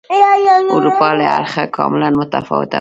[0.75, 2.69] اروپا له اړخه کاملا متفاوته وه.